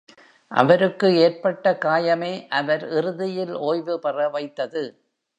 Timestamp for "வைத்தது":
4.29-4.83